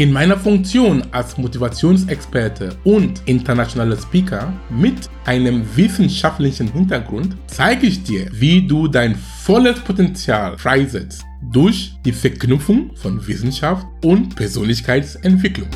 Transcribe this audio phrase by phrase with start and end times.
[0.00, 8.26] In meiner Funktion als Motivationsexperte und internationaler Speaker mit einem wissenschaftlichen Hintergrund zeige ich dir,
[8.32, 11.22] wie du dein volles Potenzial freisetzt
[11.52, 15.68] durch die Verknüpfung von Wissenschaft und Persönlichkeitsentwicklung.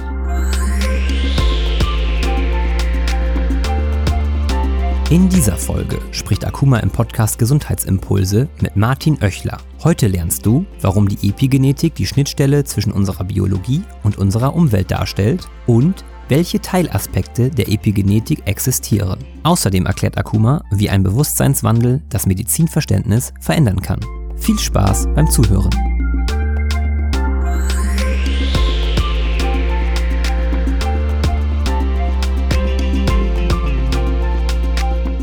[5.10, 9.58] In dieser Folge spricht Akuma im Podcast Gesundheitsimpulse mit Martin Oechler.
[9.84, 15.46] Heute lernst du, warum die Epigenetik die Schnittstelle zwischen unserer Biologie und unserer Umwelt darstellt
[15.66, 19.18] und welche Teilaspekte der Epigenetik existieren.
[19.42, 24.00] Außerdem erklärt Akuma, wie ein Bewusstseinswandel das Medizinverständnis verändern kann.
[24.36, 25.68] Viel Spaß beim Zuhören.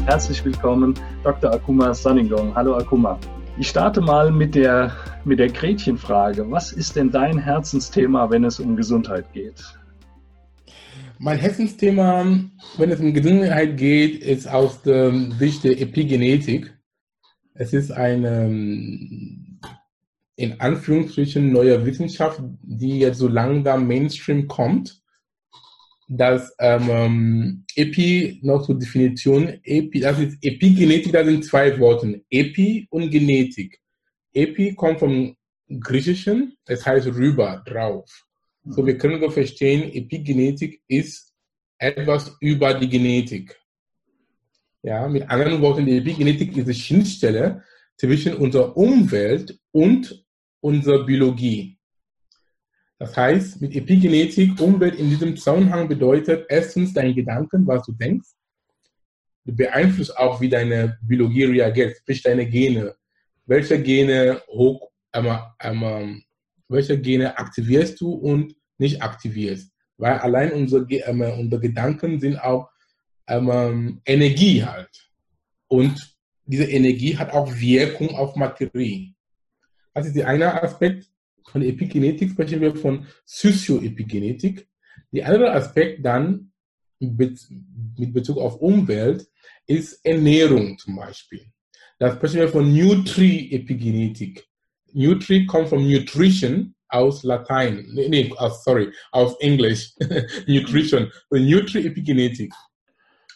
[0.05, 1.51] Herzlich willkommen, Dr.
[1.51, 2.53] Akuma Sanningong.
[2.53, 3.17] Hallo Akuma.
[3.57, 6.49] Ich starte mal mit der, mit der Gretchenfrage.
[6.49, 9.61] Was ist denn dein Herzensthema, wenn es um Gesundheit geht?
[11.19, 12.25] Mein Herzensthema,
[12.77, 16.75] wenn es um Gesundheit geht, ist aus der Sicht der Epigenetik.
[17.53, 18.45] Es ist eine
[20.37, 25.00] in Anführungsstrichen neue Wissenschaft, die jetzt so langsam Mainstream kommt
[26.13, 32.85] dass ähm, Epi noch zur Definition, Epi, das ist Epigenetik, das sind zwei Worte, Epi
[32.89, 33.79] und Genetik.
[34.33, 35.37] Epi kommt vom
[35.79, 38.25] Griechischen, das heißt rüber, drauf.
[38.65, 41.33] So, wir können so verstehen, Epigenetik ist
[41.77, 43.57] etwas über die Genetik.
[44.83, 47.63] Ja, mit anderen Worten, die Epigenetik ist die Schnittstelle
[47.95, 50.25] zwischen unserer Umwelt und
[50.59, 51.77] unserer Biologie.
[53.01, 58.29] Das heißt, mit Epigenetik, Umwelt in diesem Zusammenhang bedeutet erstens deine Gedanken, was du denkst.
[59.43, 62.93] Du beeinflusst auch, wie deine Biologie reagiert, sprich deine Gene.
[63.47, 66.23] Welche Gene hoch, ähm, ähm,
[66.67, 69.71] welche Gene aktivierst du und nicht aktivierst.
[69.97, 72.69] Weil allein unsere, ähm, unsere Gedanken sind auch
[73.25, 75.09] ähm, Energie halt.
[75.67, 79.15] Und diese Energie hat auch Wirkung auf Materie.
[79.91, 81.10] Das ist der eine Aspekt.
[81.51, 84.67] Von Epigenetik sprechen wir von Sozioepigenetik.
[85.11, 86.51] Der andere Aspekt dann
[86.99, 87.39] mit
[88.13, 89.27] Bezug auf Umwelt
[89.67, 91.45] ist Ernährung zum Beispiel.
[91.99, 94.45] Da sprechen wir von Nutri-Epigenetik.
[94.93, 99.93] Nutri kommt von Nutrition aus Latein, nee, nee sorry, aus Englisch,
[100.47, 102.53] Nutrition, Nutri-Epigenetik.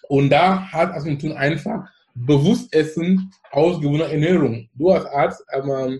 [0.07, 4.69] Und da hat also tun einfach bewusst Essen, ausgewogene Ernährung.
[4.73, 5.99] Du als Arzt ähm,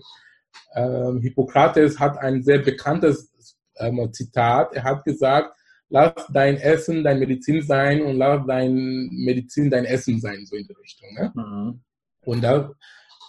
[0.74, 3.30] ähm, Hippokrates hat ein sehr bekanntes
[3.78, 4.72] ähm, Zitat.
[4.74, 5.56] Er hat gesagt,
[5.88, 10.66] lass dein Essen dein Medizin sein und lass dein Medizin dein Essen sein, so in
[10.66, 11.14] die Richtung.
[11.14, 11.32] Ne?
[11.34, 11.80] Mhm.
[12.22, 12.72] Und da,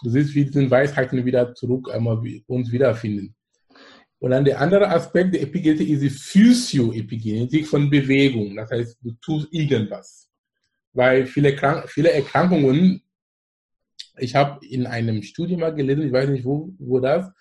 [0.03, 3.35] du siehst, wie diese Weisheiten wieder zurück einmal uns wiederfinden.
[4.19, 8.55] Und dann der andere Aspekt der Epigenetik ist die Physio-Epigenetik von Bewegung.
[8.55, 10.27] Das heißt, du tust irgendwas.
[10.93, 13.03] Weil viele, Krank viele Erkrankungen
[14.19, 17.31] ich habe in einem Studium mal gelesen, ich weiß nicht, wo, wo das,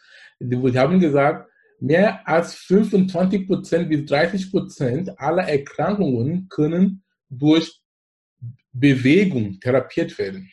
[0.41, 1.50] die haben gesagt,
[1.81, 7.81] mehr als 25 Prozent bis 30 Prozent aller Erkrankungen können durch
[8.72, 10.50] Bewegung therapiert werden.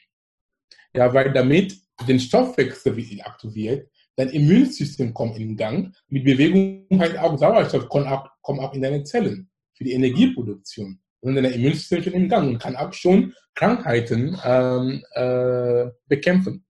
[0.94, 5.95] Ja, weil damit den Stoffwechsel aktiviert, dein Immunsystem kommt in Gang.
[6.07, 11.45] Mit Bewegung halt auch Sauerstoff kommt auch in deine Zellen für die Energieproduktion und dein
[11.45, 16.66] Immunsystem schon im Gang und kann auch schon Krankheiten ähm, äh, bekämpfen.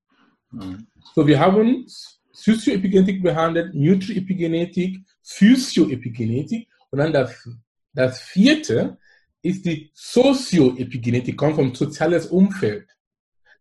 [0.52, 0.88] Mhm.
[1.16, 1.86] So, wir haben
[2.31, 7.50] Sozioepigenetik behandelt, Nutri-Epigenetik, Physioepigenetik und dann das,
[7.94, 8.97] das vierte
[9.42, 12.88] ist die Sozioepigenetik, kommt vom soziales Umfeld.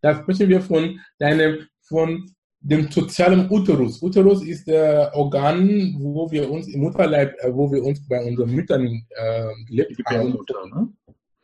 [0.03, 4.01] Da sprechen wir von deinem, von dem sozialen Uterus.
[4.01, 8.55] Uterus ist der Organ, wo wir uns im Mutterleib, äh, wo wir uns bei unseren
[8.55, 10.93] Müttern äh, gelebt haben, ne?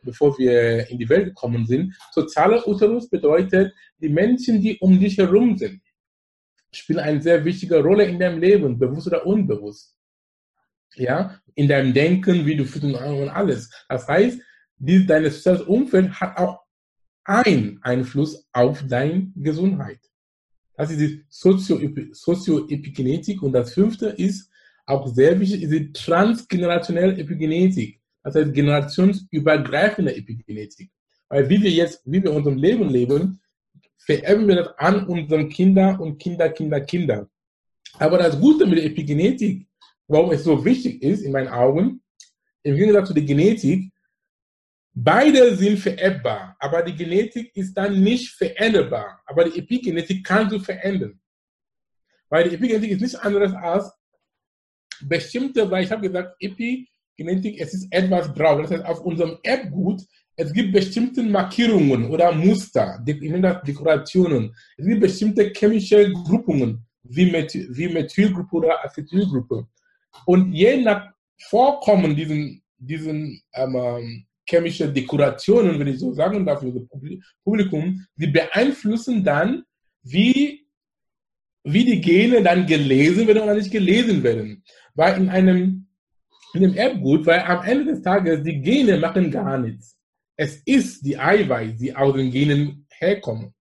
[0.01, 1.93] bevor wir in die Welt gekommen sind.
[2.11, 5.81] Sozialer Uterus bedeutet, die Menschen, die um dich herum sind,
[6.71, 9.95] spielen eine sehr wichtige Rolle in deinem Leben, bewusst oder unbewusst.
[10.95, 13.69] Ja, in deinem Denken, wie du fühlst und alles.
[13.89, 14.39] Das heißt,
[14.77, 16.61] die, dein soziales Umfeld hat auch
[17.25, 19.99] einen Einfluss auf deine Gesundheit.
[20.79, 23.43] Das ist die Sozioepigenetik.
[23.43, 24.49] Und das fünfte ist
[24.85, 27.99] auch sehr wichtig, ist die transgenerationelle Epigenetik.
[28.23, 30.89] Das heißt generationsübergreifende Epigenetik.
[31.27, 33.41] Weil wie wir jetzt, wie wir unserem Leben leben,
[33.97, 37.29] vererben wir das an unseren Kinder und Kinder, Kinder, Kinder.
[37.95, 39.67] Aber das Gute mit der Epigenetik,
[40.07, 42.01] warum es so wichtig ist, in meinen Augen,
[42.63, 43.91] im Gegensatz zu der Genetik,
[45.03, 49.21] beide sind vererbbar, aber die Genetik ist dann nicht veränderbar.
[49.25, 51.19] Aber die Epigenetik kannst du verändern.
[52.29, 53.91] Weil die Epigenetik ist nichts anderes als
[55.01, 58.61] bestimmte, weil ich habe gesagt, Epigenetik, es ist etwas drauf.
[58.61, 60.01] Das heißt, auf unserem Erbgut,
[60.35, 64.55] es gibt bestimmte Markierungen oder Muster, ich nenne das Dekorationen.
[64.77, 69.67] Es gibt bestimmte chemische Gruppungen, wie, Methyl, wie Methylgruppe oder Acetylgruppe.
[70.25, 71.09] Und je nach
[71.41, 76.87] Vorkommen diesen, diesen ähm, chemische Dekorationen, wenn ich so sagen darf, für das
[77.43, 79.63] Publikum, die beeinflussen dann,
[80.03, 80.67] wie,
[81.63, 84.63] wie die Gene dann gelesen werden oder nicht gelesen werden.
[84.95, 85.87] Weil in einem,
[86.53, 89.97] in einem Erbgut, weil am Ende des Tages die Gene machen gar nichts.
[90.35, 93.53] Es ist die Eiweiß, die aus den Genen herkommen.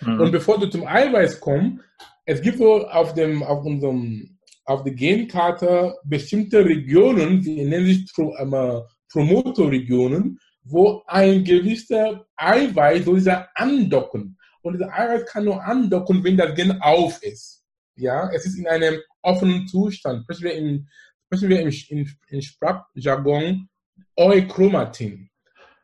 [0.00, 0.20] Mhm.
[0.20, 1.84] Und bevor du zum Eiweiß kommst,
[2.26, 4.34] es gibt so auf dem, auf unserem
[4.64, 8.82] auf der Genkarte bestimmte Regionen, die nennen sich ähm,
[9.14, 14.36] Promotorregionen, wo ein gewisser Eiweiß soll dieser andocken.
[14.62, 17.62] Und dieser Eiweiß kann nur andocken, wenn das Gen auf ist.
[17.96, 20.24] Ja, es ist in einem offenen Zustand.
[20.24, 20.88] Sprechen wir, in,
[21.26, 23.68] sprechen wir im, in, in Sprachjargon
[24.16, 25.30] Euchromatin.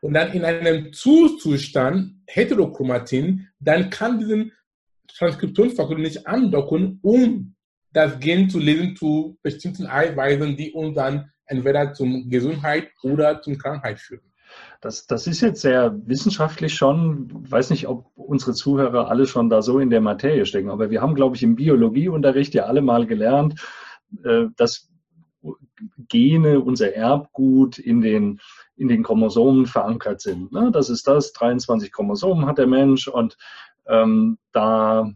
[0.01, 4.51] Und dann in einem Zustand, Heterochromatin, dann kann diesen
[5.07, 7.55] Transkriptionsfaktor nicht andocken, um
[7.93, 13.57] das Gen zu lesen zu bestimmten Eiweißen, die uns dann entweder zum Gesundheit oder zum
[13.57, 14.31] Krankheit führen.
[14.81, 17.29] Das, das ist jetzt sehr wissenschaftlich schon.
[17.49, 21.01] Weiß nicht, ob unsere Zuhörer alle schon da so in der Materie stecken, aber wir
[21.01, 23.61] haben, glaube ich, im Biologieunterricht ja alle mal gelernt,
[24.23, 24.89] äh, dass
[26.09, 28.39] Gene, unser Erbgut in den,
[28.75, 30.51] in den Chromosomen verankert sind.
[30.51, 30.69] Ne?
[30.71, 33.37] Das ist das, 23 Chromosomen hat der Mensch und
[33.87, 35.11] ähm, da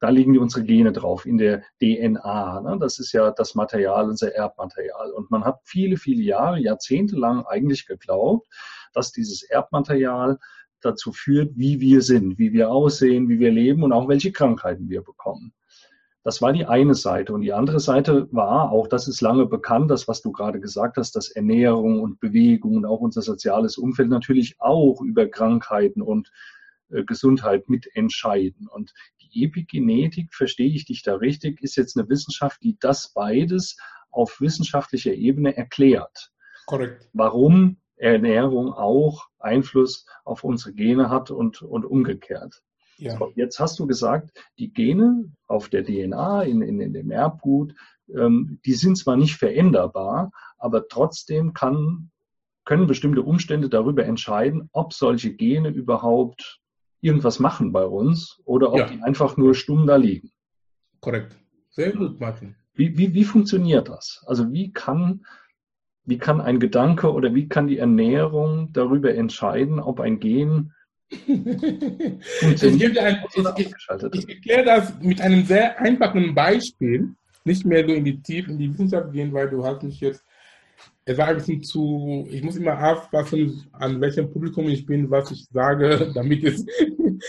[0.00, 2.60] da liegen unsere Gene drauf in der DNA.
[2.60, 2.78] Ne?
[2.80, 5.10] Das ist ja das Material, unser Erbmaterial.
[5.12, 8.48] Und man hat viele, viele Jahre, Jahrzehnte lang eigentlich geglaubt,
[8.92, 10.38] dass dieses Erbmaterial
[10.80, 14.88] dazu führt, wie wir sind, wie wir aussehen, wie wir leben und auch welche Krankheiten
[14.88, 15.52] wir bekommen.
[16.22, 17.32] Das war die eine Seite.
[17.32, 20.96] Und die andere Seite war, auch das ist lange bekannt, das, was du gerade gesagt
[20.96, 26.30] hast, dass Ernährung und Bewegung und auch unser soziales Umfeld natürlich auch über Krankheiten und
[26.90, 28.68] äh, Gesundheit mitentscheiden.
[28.68, 28.92] Und
[29.28, 33.76] die Epigenetik, verstehe ich dich da richtig, ist jetzt eine Wissenschaft, die das beides
[34.10, 36.30] auf wissenschaftlicher Ebene erklärt.
[36.66, 37.08] Korrekt.
[37.12, 42.62] Warum Ernährung auch Einfluss auf unsere Gene hat und, und umgekehrt.
[42.96, 43.16] Ja.
[43.16, 47.74] So, jetzt hast du gesagt, die Gene auf der DNA, in, in, in dem Erbgut,
[48.12, 52.10] ähm, die sind zwar nicht veränderbar, aber trotzdem kann,
[52.64, 56.60] können bestimmte Umstände darüber entscheiden, ob solche Gene überhaupt
[57.00, 58.86] irgendwas machen bei uns oder ob ja.
[58.86, 60.30] die einfach nur stumm da liegen.
[61.00, 61.36] Korrekt.
[61.70, 62.56] Sehr gut, Martin.
[62.74, 64.22] Wie, wie, wie funktioniert das?
[64.26, 65.24] Also wie kann,
[66.04, 70.72] wie kann ein Gedanke oder wie kann die Ernährung darüber entscheiden, ob ein Gen
[72.40, 73.72] funktioniert ein, ich,
[74.12, 77.14] ich, erkläre das mit einem sehr einfachen Beispiel,
[77.44, 80.22] nicht mehr so in die Tiefe, in die Wissenschaft gehen, weil du hast mich jetzt
[81.08, 85.30] es war ein bisschen zu, ich muss immer aufpassen, an welchem Publikum ich bin, was
[85.30, 86.66] ich sage, damit es.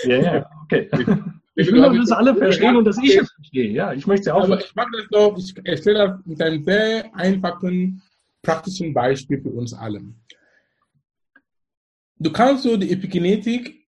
[0.04, 0.90] Ja, ja, okay.
[1.56, 3.72] Ich, will nur, dass alle verstehen und dass ich es verstehe.
[3.72, 4.46] Ja, ich möchte auch.
[4.46, 8.02] Aber ich mache das doch, ich erstelle das mit einem sehr einfachen,
[8.42, 10.02] praktischen Beispiel für uns alle.
[12.18, 13.86] Du kannst so die Epigenetik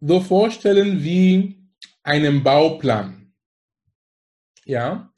[0.00, 1.56] so vorstellen wie
[2.02, 3.32] einen Bauplan.
[4.66, 5.11] Ja,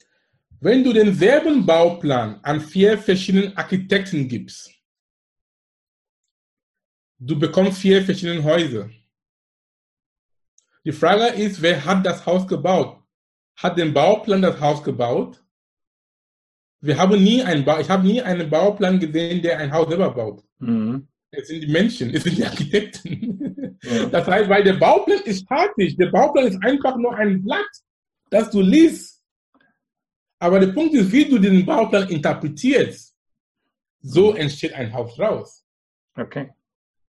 [0.65, 4.71] wenn du denselben Bauplan an vier verschiedenen Architekten gibst,
[7.19, 8.89] du bekommst vier verschiedene Häuser.
[10.83, 12.99] Die Frage ist, wer hat das Haus gebaut?
[13.57, 15.43] Hat den Bauplan das Haus gebaut?
[16.81, 20.09] Wir haben nie einen ba ich habe nie einen Bauplan gesehen, der ein Haus selber
[20.09, 20.43] baut.
[20.57, 21.07] Mhm.
[21.29, 23.77] Es sind die Menschen, es sind die Architekten.
[23.83, 24.05] Ja.
[24.07, 25.95] Das heißt, weil der Bauplan ist fertig.
[25.97, 27.69] Der Bauplan ist einfach nur ein Blatt,
[28.31, 29.14] das du liest
[30.39, 33.15] aber der Punkt ist, wie du den Bauplan interpretierst,
[34.01, 34.37] so mhm.
[34.37, 35.63] entsteht ein Haus raus.
[36.15, 36.49] Okay.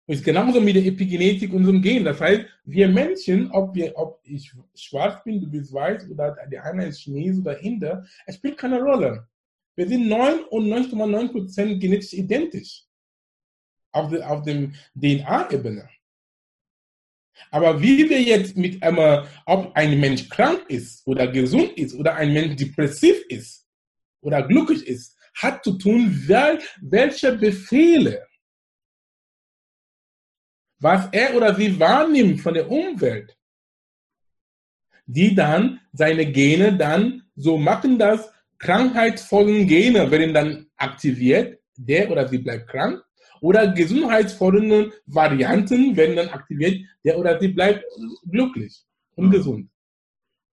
[0.06, 2.04] Und es ist genauso mit der Epigenetik unserem Gen.
[2.04, 6.64] Das heißt, wir Menschen, ob, wir, ob ich schwarz bin, du bist weiß oder der
[6.64, 9.26] eine ist Chinese oder Inder, es spielt keine Rolle.
[9.75, 12.85] Wir sind 99,9% genetisch identisch
[13.92, 15.88] auf, der, auf dem DNA-Ebene.
[17.50, 22.14] Aber wie wir jetzt mit einmal, ob ein Mensch krank ist oder gesund ist oder
[22.16, 23.66] ein Mensch depressiv ist
[24.21, 28.26] oder glücklich ist, hat zu tun, wer, welche Befehle,
[30.78, 33.37] was er oder sie wahrnimmt von der Umwelt,
[35.07, 42.26] die dann seine Gene dann so machen, dass krankheitsvollen Gene werden dann aktiviert, der oder
[42.28, 43.06] sie bleibt krank.
[43.40, 47.85] Oder gesundheitsfördernden Varianten werden dann aktiviert, der oder sie bleibt
[48.28, 49.31] glücklich und mhm.
[49.31, 49.71] gesund.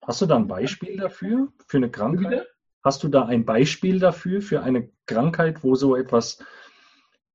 [0.06, 2.48] Hast du da ein Beispiel dafür, für eine Krankheit?
[2.84, 6.44] Hast du da ein Beispiel dafür, für eine Krankheit, wo so etwas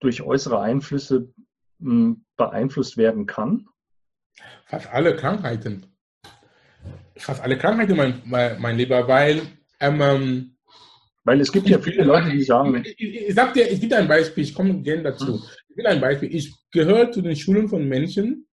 [0.01, 1.33] durch äußere Einflüsse
[1.81, 3.69] hm, beeinflusst werden kann?
[4.65, 5.87] Fast alle Krankheiten.
[7.17, 9.43] Fast alle Krankheiten, mein, mein, mein Lieber, weil
[9.81, 10.52] ähm
[11.25, 12.83] weil es gibt ja viele Leute, die sagen.
[12.85, 15.35] Ich, ich, ich sag dir, ich gebe ein Beispiel, ich komme gerne dazu.
[15.35, 15.43] Hm.
[15.69, 16.35] Ich will ein Beispiel.
[16.35, 18.47] Ich gehöre zu den Schulen von Menschen,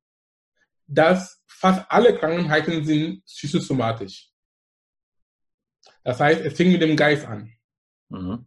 [0.85, 4.29] dass fast alle Krankheiten sind psychosomatisch.
[6.03, 7.51] Das heißt, es fängt mit dem Geist an.
[8.09, 8.45] Mhm.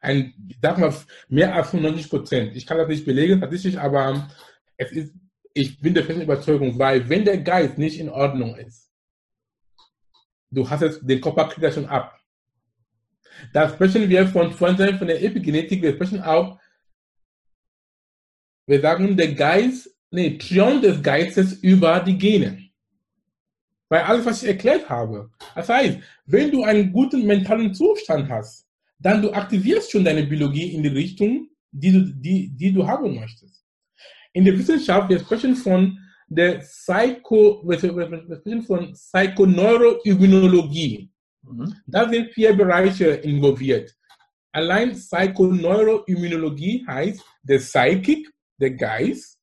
[0.00, 0.94] Ein, ich sag mal,
[1.28, 2.56] mehr als 95 Prozent.
[2.56, 4.30] Ich kann das nicht belegen, tatsächlich, aber
[4.76, 5.14] es ist,
[5.52, 8.90] ich bin der festen Überzeugung, weil wenn der Geist nicht in Ordnung ist,
[10.50, 12.19] du hast es, den Körper kriegt er schon ab.
[13.52, 16.58] Da sprechen wir von, von der Epigenetik, wir sprechen auch,
[18.66, 22.68] wir sagen, der Geist nee, Triumph des Geistes über die Gene.
[23.88, 25.30] Weil alles, was ich erklärt habe.
[25.54, 28.66] Das heißt, wenn du einen guten mentalen Zustand hast,
[28.98, 33.14] dann du aktivierst schon deine Biologie in die Richtung, die du, die, die du haben
[33.14, 33.64] möchtest.
[34.32, 41.09] In der Wissenschaft, wir sprechen von der Psycho, wir sprechen von Psychoneuroimmunologie.
[41.52, 41.74] Mhm.
[41.86, 43.94] Da sind vier Bereiche involviert.
[44.52, 48.28] Allein Psychoneuroimmunologie heißt der Psychic,
[48.58, 49.40] der Geist,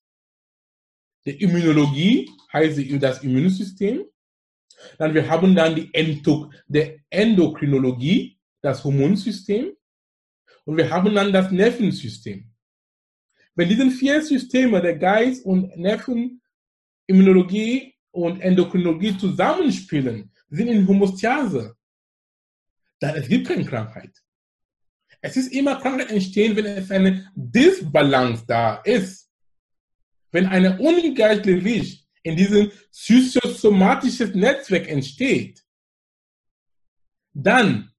[1.25, 4.05] die Immunologie heißt das Immunsystem.
[4.97, 9.73] Dann wir haben dann die Endo, der Endokrinologie, das Hormonsystem.
[10.65, 12.49] Und wir haben dann das Nervensystem.
[13.55, 16.41] Wenn diese vier Systeme, der Geist und Nerven,
[17.07, 21.75] Immunologie und Endokrinologie zusammenspielen, sind in Homostase,
[22.99, 24.11] dann es gibt keine Krankheit.
[25.21, 29.27] Es ist immer Krankheit entstehen, wenn es eine Disbalance da ist
[30.31, 35.63] wenn eine Ungleichgewicht in diesem psychosomatischen Netzwerk entsteht,
[37.33, 37.91] dann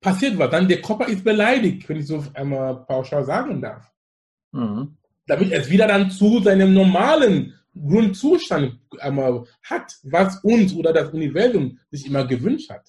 [0.00, 3.90] passiert was, dann der Körper ist beleidigt, wenn ich so einmal pauschal sagen darf.
[4.52, 4.96] Mhm.
[5.26, 11.78] Damit es wieder dann zu seinem normalen Grundzustand einmal hat, was uns oder das Universum
[11.90, 12.88] sich immer gewünscht hat.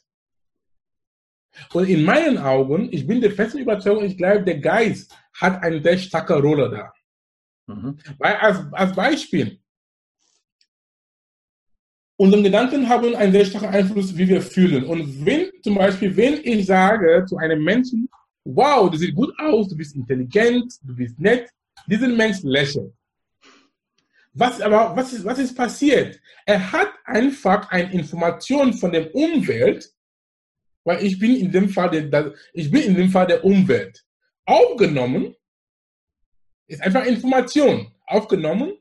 [1.73, 5.81] Und in meinen Augen, ich bin der festen Überzeugung, ich glaube, der Geist hat eine
[5.81, 7.73] sehr starke Rolle da.
[7.73, 7.97] Mhm.
[8.17, 9.59] Weil als, als Beispiel,
[12.17, 14.85] unsere Gedanken haben einen sehr starken Einfluss, wie wir fühlen.
[14.85, 18.09] Und wenn zum Beispiel, wenn ich sage zu einem Menschen,
[18.43, 21.49] wow, du siehst gut aus, du bist intelligent, du bist nett,
[21.85, 22.93] diesen Mensch lächelt.
[24.33, 26.19] Was aber, was ist, was ist passiert?
[26.45, 29.91] Er hat einfach eine Information von der Umwelt,
[30.87, 34.03] weil ich bin in dem Fall der, ich bin in dem Fall der Umwelt
[34.45, 35.35] aufgenommen
[36.67, 38.73] ist einfach Information aufgenommen.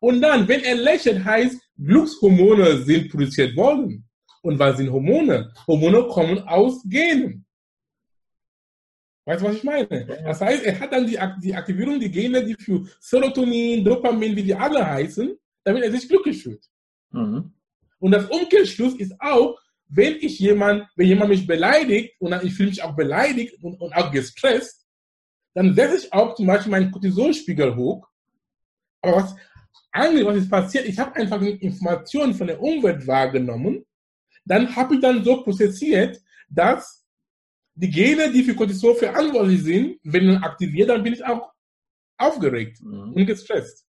[0.00, 4.08] Und dann, wenn er lächelt, heißt, Glückshormone sind produziert worden.
[4.42, 5.52] Und was sind Hormone?
[5.66, 7.44] Hormone kommen aus Genen.
[9.24, 9.86] Weißt du, was ich meine?
[10.24, 14.42] Das heißt, er hat dann die, die Aktivierung der Gene, die für Serotonin, Dopamin, wie
[14.42, 16.64] die alle heißen, damit er sich glücklich fühlt.
[17.10, 17.52] Mhm.
[18.00, 19.56] Und das Umkehrschluss ist auch,
[19.94, 23.92] wenn ich jemand, wenn jemand mich beleidigt und ich fühle mich auch beleidigt und, und
[23.92, 24.86] auch gestresst,
[25.54, 28.08] dann setze ich auch zum Beispiel meinen Cortisolspiegel hoch.
[29.02, 29.36] Aber was
[29.90, 30.86] eigentlich, was ist passiert?
[30.86, 33.84] Ich habe einfach Informationen von der Umwelt wahrgenommen.
[34.46, 36.18] Dann habe ich dann so prozessiert,
[36.48, 37.04] dass
[37.74, 41.50] die Gene, die für Cortisol verantwortlich sind, wenn dann aktiviert, dann bin ich auch
[42.16, 43.12] aufgeregt mhm.
[43.12, 43.86] und gestresst.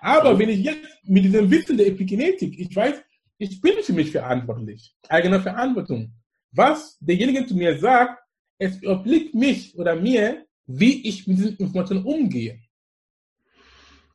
[0.00, 0.38] Aber mhm.
[0.38, 3.02] wenn ich jetzt mit diesem Wissen der Epigenetik, ich weiß,
[3.38, 6.12] ich bin für mich verantwortlich, eigene Verantwortung.
[6.52, 8.20] Was derjenige zu mir sagt,
[8.58, 12.60] es obliegt mich oder mir, wie ich mit diesen Informationen umgehe.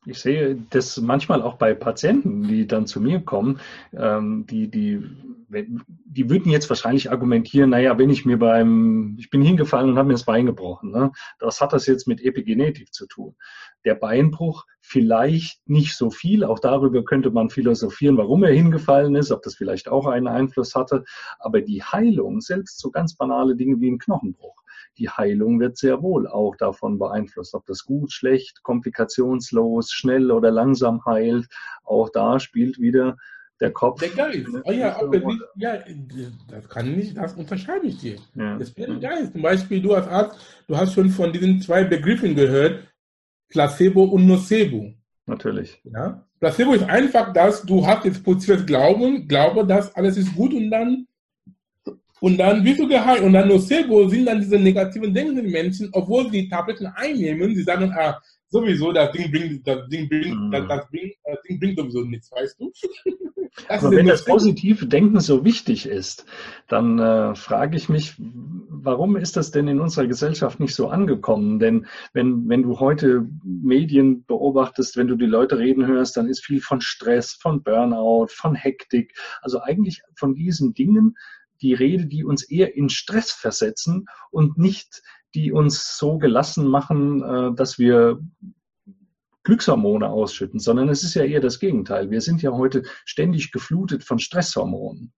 [0.06, 3.60] Ich sehe das manchmal auch bei Patienten, die dann zu mir kommen,
[3.94, 5.02] ähm, die, die,
[5.50, 10.08] die würden jetzt wahrscheinlich argumentieren, naja, wenn ich mir beim, ich bin hingefallen und habe
[10.08, 11.12] mir das Bein gebrochen, ne?
[11.40, 13.36] was hat das jetzt mit Epigenetik zu tun?
[13.86, 19.32] Der Beinbruch vielleicht nicht so viel, auch darüber könnte man philosophieren, warum er hingefallen ist,
[19.32, 21.06] ob das vielleicht auch einen Einfluss hatte,
[21.40, 24.63] aber die Heilung, selbst so ganz banale Dinge wie ein Knochenbruch,
[24.98, 30.52] die Heilung wird sehr wohl auch davon beeinflusst, ob das gut, schlecht, komplikationslos, schnell oder
[30.52, 31.48] langsam heilt.
[31.84, 33.18] Auch da spielt wieder
[33.60, 34.00] der Kopf.
[34.00, 34.48] Der Geist.
[34.64, 35.78] Oh ja, nicht, ja,
[36.50, 38.18] das kann nicht, das unterschreibe ich dir.
[38.36, 38.58] Ja.
[38.58, 39.32] Das der Geist.
[39.32, 42.88] Zum Beispiel, du als Arzt, du hast schon von diesen zwei Begriffen gehört,
[43.50, 44.94] Placebo und Nocebo.
[45.26, 45.82] Natürlich.
[45.86, 46.26] Ja?
[46.40, 50.70] Placebo ist einfach das, du hast jetzt positives Glauben, glaube, dass alles ist gut und
[50.70, 51.08] dann
[52.24, 53.22] Und dann wirst du geheilt.
[53.22, 57.92] Und dann Nocebo sind dann diese negativen denkenden Menschen, obwohl sie Tabletten einnehmen, sie sagen,
[57.98, 60.52] ah, sowieso, das Ding bringt, das Ding bringt, mhm.
[60.52, 62.72] das, das, bringt, das Ding bringt sowieso nichts, weißt du?
[63.68, 66.26] Aber wenn das positive Denken so wichtig ist,
[66.70, 71.60] dann äh, frage ich mich, warum ist das denn in unserer Gesellschaft nicht so angekommen?
[71.60, 76.46] Denn wenn, wenn du heute Medien beobachtest, wenn du die Leute reden hörst, dann ist
[76.46, 81.18] viel von Stress, von Burnout, von Hektik, also eigentlich von diesen Dingen
[81.64, 85.02] die Rede, die uns eher in Stress versetzen und nicht
[85.36, 88.20] die uns so gelassen machen, äh, dass wir
[89.44, 92.12] Glückshormone ausschütten, sondern es ist ja eher das Gegenteil.
[92.12, 95.12] Wir sind ja heute ständig geflutet von Stresshormonen.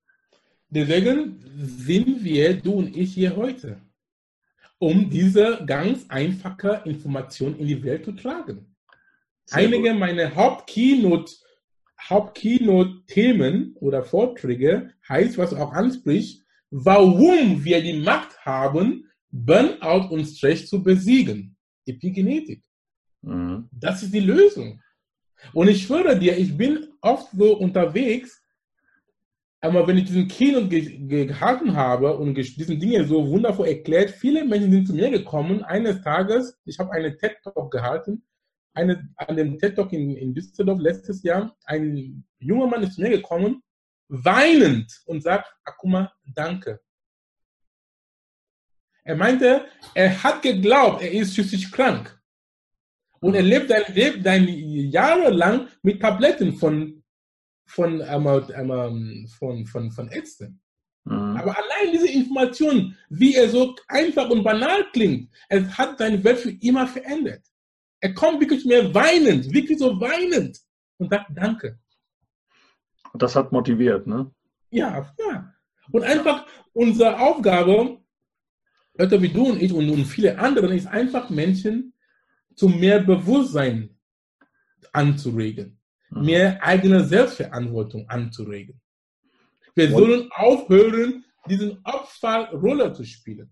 [0.69, 3.79] Deswegen sind wir, du und ich, hier heute,
[4.79, 8.75] um diese ganz einfache Information in die Welt zu tragen.
[9.45, 9.99] Sehr Einige gut.
[9.99, 11.33] meiner Hauptkeynote
[12.09, 20.67] Hauptkeynote-Themen oder Vorträge heißt, was auch ansprichst, warum wir die Macht haben, Burnout und Stress
[20.67, 21.55] zu besiegen.
[21.85, 22.63] Epigenetik.
[23.21, 23.69] Mhm.
[23.71, 24.81] Das ist die Lösung.
[25.53, 28.41] Und ich schwöre dir, ich bin oft so unterwegs,
[29.61, 34.45] aber wenn ich diesen Keynote ge gehalten habe und diesen Dinge so wundervoll erklärt, viele
[34.45, 35.63] Menschen sind zu mir gekommen.
[35.63, 38.23] Eines Tages, ich habe eine TED-Talk gehalten,
[38.75, 43.09] eine, an dem TED-Talk in, in Düsseldorf letztes Jahr, ein junger Mann ist zu mir
[43.09, 43.63] gekommen,
[44.07, 46.79] weinend und sagt, Akuma, danke.
[49.03, 52.19] Er meinte, er hat geglaubt, er ist psychisch krank.
[53.19, 57.03] Und er lebt, ein Jahre lang mit Tabletten von,
[57.67, 60.61] von, ähm, von, von, von Ärzten.
[61.05, 61.37] Mhm.
[61.37, 66.39] Aber allein diese Information, wie er so einfach und banal klingt, es hat seine Welt
[66.39, 67.45] für immer verändert.
[67.99, 70.59] Er kommt wirklich mehr weinend, wirklich so weinend
[70.97, 71.79] und sagt Danke.
[73.15, 74.29] Und das hat motiviert, ne?
[74.71, 75.53] Ja, ja.
[75.89, 78.01] Und einfach unsere Aufgabe,
[78.93, 81.93] Leute wie du und ich und, und viele andere, ist einfach Menschen
[82.55, 83.97] zu mehr Bewusstsein
[84.91, 86.25] anzuregen, mhm.
[86.25, 88.81] mehr eigene Selbstverantwortung anzuregen.
[89.75, 93.49] Wir sollen aufhören, diesen Opferrolle zu spielen.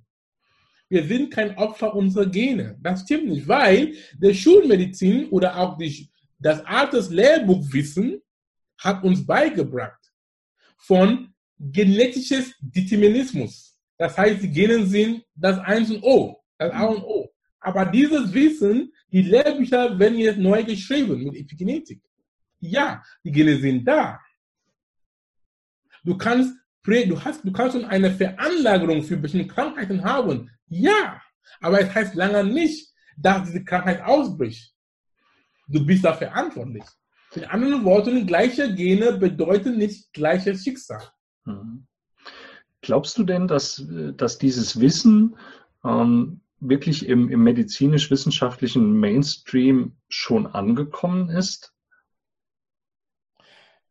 [0.90, 2.78] Wir sind kein Opfer unserer Gene.
[2.82, 8.23] Das stimmt nicht, weil der Schulmedizin oder auch die, das altes Lehrbuchwissen
[8.84, 10.02] hat uns beigebracht
[10.78, 13.80] von genetisches Determinismus.
[13.98, 17.30] Das heißt, die Gene sind das Eins und O, das A und O.
[17.62, 22.02] Aber dieses Wissen, die Lehrbücher werden jetzt neu geschrieben mit Epigenetik.
[22.60, 24.20] Ja, die Gene sind da.
[26.04, 30.52] Du kannst, du hast, du kannst schon eine Veranlagerung für bestimmte Krankheiten haben.
[30.68, 31.22] Ja,
[31.62, 34.74] aber es heißt lange nicht, dass diese Krankheit ausbricht.
[35.68, 36.84] Du bist dafür verantwortlich.
[37.36, 41.02] In anderen Worten, gleiche Gene bedeuten nicht gleiches Schicksal.
[41.46, 41.88] Mhm.
[42.82, 43.86] Glaubst du denn, dass,
[44.18, 45.38] dass dieses Wissen
[45.84, 51.74] ähm, wirklich im, im medizinisch-wissenschaftlichen Mainstream schon angekommen ist?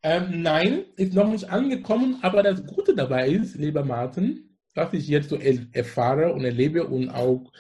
[0.02, 5.06] Ähm, nein, ist noch nicht angekommen, aber das Gute dabei ist, lieber Martin, was ich
[5.06, 7.52] jetzt so erfahre und erlebe und auch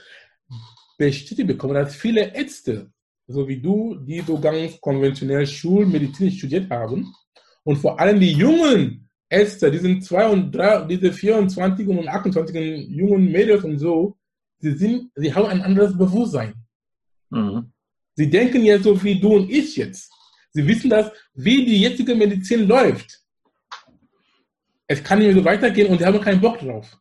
[0.98, 2.92] bestätigt bekomme, dass viele Ärzte,
[3.32, 7.14] so wie du, die so ganz konventionell Schulmedizin studiert haben
[7.64, 12.88] und vor allem die jungen Ärzte, die sind zwei und drei, diese 24 und 28
[12.88, 14.16] jungen Mädels und so,
[14.58, 16.54] sie, sind, sie haben ein anderes Bewusstsein.
[17.30, 17.72] Mhm.
[18.14, 20.12] Sie denken ja so wie du und ich jetzt.
[20.50, 23.20] Sie wissen das, wie die jetzige Medizin läuft.
[24.86, 26.98] Es kann nicht mehr so weitergehen und sie haben keinen Bock drauf.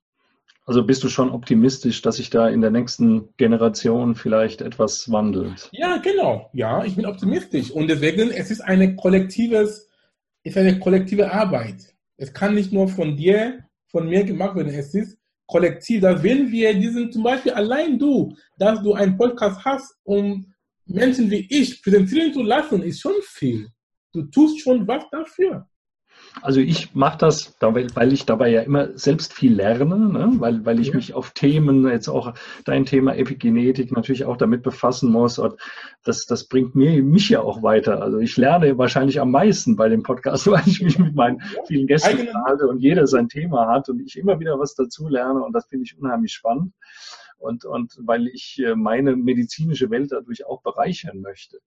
[0.66, 5.70] Also bist du schon optimistisch, dass sich da in der nächsten Generation vielleicht etwas wandelt?
[5.72, 6.50] Ja, genau.
[6.54, 7.72] Ja, ich bin optimistisch.
[7.72, 9.90] Und deswegen, es ist eine kollektives,
[10.44, 11.96] ist eine kollektive Arbeit.
[12.18, 14.74] Es kann nicht nur von dir, von mir gemacht werden.
[14.74, 19.66] Es ist kollektiv, dass wenn wir diesen, zum Beispiel allein du, dass du einen Podcast
[19.66, 20.46] hast, um
[20.86, 23.68] Menschen wie ich präsentieren zu lassen, ist schon viel.
[24.14, 25.68] Du tust schon was dafür.
[26.42, 30.32] Also ich mache das, weil ich dabei ja immer selbst viel lerne, ne?
[30.40, 30.96] weil, weil ich ja.
[30.96, 32.34] mich auf Themen, jetzt auch
[32.66, 35.40] dein Thema Epigenetik natürlich auch damit befassen muss.
[35.40, 35.56] Und
[36.04, 38.02] das, das bringt mir, mich ja auch weiter.
[38.02, 41.88] Also ich lerne wahrscheinlich am meisten bei dem Podcast, weil ich mich mit meinen vielen
[41.88, 45.54] Gästen unterhalte und jeder sein Thema hat und ich immer wieder was dazu lerne und
[45.54, 46.74] das finde ich unheimlich spannend.
[47.38, 51.60] Und, und weil ich äh, meine medizinische Welt dadurch auch bereichern möchte.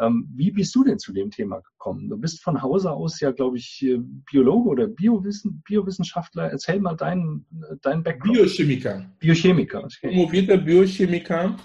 [0.00, 2.08] Ähm, wie bist du denn zu dem Thema gekommen?
[2.08, 6.50] Du bist von Hause aus ja, glaube ich, äh, Biologe oder Biowissen, Biowissenschaftler.
[6.50, 7.46] Erzähl mal deinen
[7.82, 8.36] dein Background.
[8.38, 9.10] Biochemiker.
[9.20, 9.84] Biochemiker.
[9.84, 10.08] Okay.
[10.08, 11.56] Promovierter Biochemiker,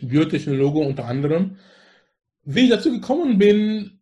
[0.00, 1.56] Biotechnologe unter anderem.
[2.42, 4.00] Wie ich dazu gekommen bin,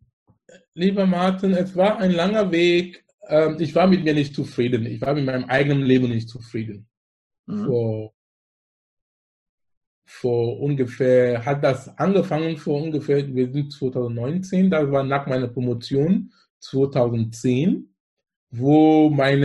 [0.73, 3.03] lieber Martin, es war ein langer Weg.
[3.27, 4.85] ähm, ich war mit mir nicht zufrieden.
[4.85, 6.87] Ich war mit meinem eigenen Leben nicht zufrieden.
[7.45, 7.65] Mhm.
[7.65, 8.13] Vor,
[10.11, 16.33] vor ungefähr, hat das angefangen vor ungefähr, wir sind 2019, das war nach meiner Promotion
[16.61, 17.93] 2010,
[18.49, 19.43] wo mein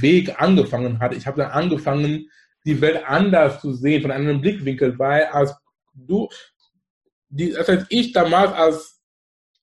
[0.00, 1.16] Weg angefangen hat.
[1.16, 2.30] Ich habe dann angefangen,
[2.64, 5.52] die Welt anders zu sehen, von einem Blickwinkel, weil als
[5.92, 6.28] du,
[7.28, 9.02] die, das heißt, ich damals als,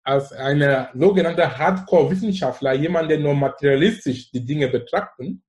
[0.04, 5.42] als eine sogenannte Hardcore-Wissenschaftler, jemand, der nur materialistisch die Dinge betrachten,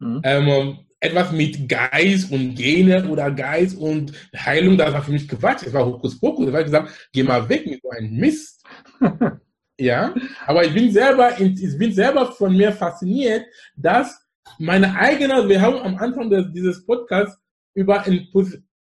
[0.00, 0.20] mhm.
[0.24, 5.64] ähm, etwas mit Geist und Gene oder Geist und Heilung, das war für mich Quatsch.
[5.66, 6.48] Es war Hokuspokus.
[6.48, 8.64] Ich habe gesagt, geh mal weg mit so einem Mist.
[9.78, 10.14] ja,
[10.46, 13.44] aber ich bin selber, ich bin selber von mir fasziniert,
[13.76, 14.18] dass
[14.58, 17.38] meine eigene, wir haben am Anfang des, dieses Podcasts
[17.74, 18.04] über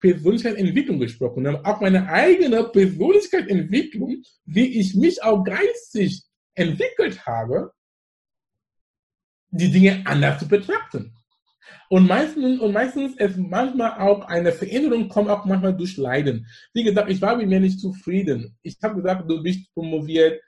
[0.00, 6.22] Persönlichkeitsentwicklung gesprochen, haben auch meine eigene Persönlichkeitsentwicklung, wie ich mich auch geistig
[6.54, 7.72] entwickelt habe,
[9.50, 11.14] die Dinge anders zu betrachten.
[11.90, 16.46] Und meistens, und meistens ist manchmal auch eine Veränderung kommt auch manchmal durch Leiden.
[16.72, 18.56] Wie gesagt, ich war mit mir nicht zufrieden.
[18.62, 20.40] Ich habe gesagt, du bist promoviert,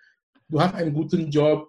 [0.49, 1.69] du hast einen guten Job,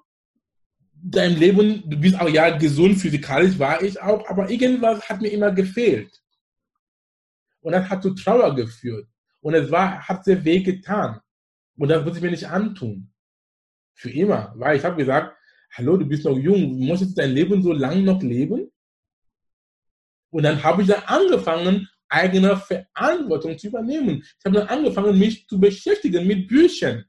[1.04, 5.30] dein Leben, du bist auch ja gesund physikalisch, war ich auch, aber irgendwas hat mir
[5.30, 6.12] immer gefehlt.
[7.62, 9.08] Und das hat zu Trauer geführt.
[9.42, 11.20] Und es war, hat sehr weh getan.
[11.78, 13.12] Und das würde ich mir nicht antun.
[13.94, 14.54] Für immer.
[14.56, 15.36] Weil ich habe gesagt,
[15.72, 18.72] hallo, du bist noch jung, du musst dein Leben so lang noch leben?
[20.32, 24.24] Und dann habe ich dann angefangen, eigene Verantwortung zu übernehmen.
[24.24, 27.06] Ich habe dann angefangen, mich zu beschäftigen mit Büchern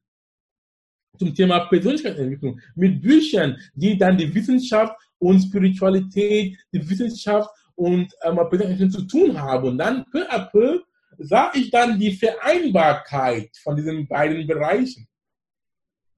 [1.19, 8.37] zum Thema Persönlichkeitsentwicklung, mit Büchern, die dann die Wissenschaft und Spiritualität, die Wissenschaft und ähm,
[8.37, 9.69] Persönlichkeitsentwicklung zu tun haben.
[9.69, 10.81] Und dann peu à peu
[11.19, 15.07] sah ich dann die Vereinbarkeit von diesen beiden Bereichen.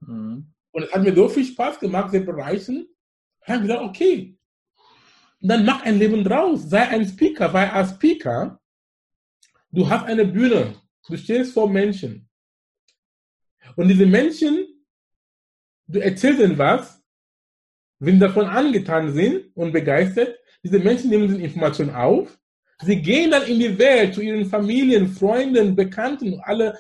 [0.00, 0.52] Mhm.
[0.72, 2.86] Und es hat mir so viel Spaß gemacht, diese Bereichen.
[3.42, 4.36] Ich habe gesagt, okay,
[5.50, 8.60] dann mach ein Leben draus, sei ein Speaker, weil als Speaker,
[9.70, 10.74] du hast eine Bühne,
[11.08, 12.28] du stehst vor Menschen.
[13.76, 14.66] Und diese Menschen
[15.86, 17.02] du erzählst ihnen was,
[17.98, 22.38] wenn sie davon angetan sind und begeistert, diese Menschen nehmen diese Information auf,
[22.82, 26.78] sie gehen dann in die Welt zu ihren Familien, Freunden, Bekannten, alle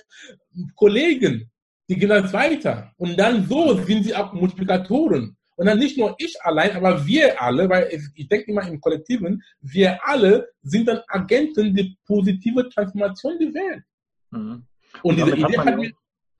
[0.74, 1.50] Kollegen,
[1.88, 2.92] die gehen das weiter.
[2.96, 5.36] Und dann so sind sie auch Multiplikatoren.
[5.56, 9.42] Und dann nicht nur ich allein, aber wir alle, weil ich denke immer im Kollektiven,
[9.60, 13.84] wir alle sind dann Agenten der positive Transformation der Welt.
[14.30, 14.66] Mhm.
[15.02, 15.92] Und, und diese Idee hat mir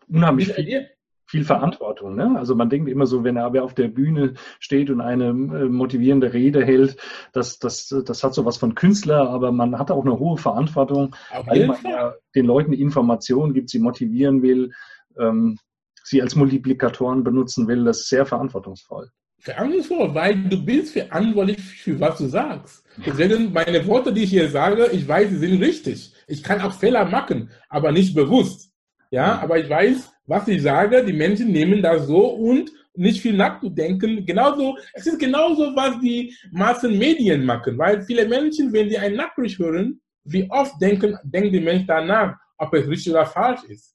[0.08, 0.88] unheimlich viel,
[1.26, 2.16] viel Verantwortung.
[2.16, 2.34] Ne?
[2.36, 6.32] Also man denkt immer so, wenn er auf der Bühne steht und eine äh, motivierende
[6.32, 6.96] Rede hält,
[7.32, 11.14] das, das, das hat so was von Künstler, aber man hat auch eine hohe Verantwortung,
[11.46, 14.72] weil man ja den Leuten Informationen gibt, sie motivieren will,
[15.18, 15.58] ähm,
[16.04, 17.84] sie als Multiplikatoren benutzen will.
[17.84, 19.10] Das ist sehr verantwortungsvoll.
[19.40, 22.84] Verantwortungsvoll, weil du bist verantwortlich für was du sagst.
[23.04, 26.12] Deswegen meine Worte, die ich hier sage, ich weiß, sie sind richtig.
[26.28, 28.70] Ich kann auch Fehler machen, aber nicht bewusst.
[29.10, 33.36] Ja, aber ich weiß, was ich sage, die Menschen nehmen das so und nicht viel
[33.36, 34.24] nachzudenken.
[34.24, 39.58] Genauso, es ist genauso, was die Massenmedien machen, weil viele Menschen, wenn sie ein Nachricht
[39.58, 43.94] hören, wie oft denken, denken die Menschen danach, ob es richtig oder falsch ist.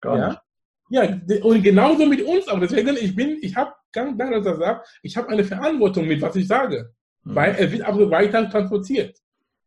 [0.00, 0.42] Gar ja?
[0.92, 1.08] Ja,
[1.42, 2.60] und genauso mit uns auch.
[2.60, 6.46] Deswegen, ich bin, ich habe ganz klar gesagt, ich habe eine Verantwortung mit, was ich
[6.46, 6.92] sage.
[7.24, 7.34] Mhm.
[7.34, 9.16] Weil es wird aber weiter transportiert.